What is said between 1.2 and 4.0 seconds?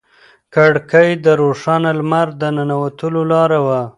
د روښانه لمر د ننوتلو لاره وه.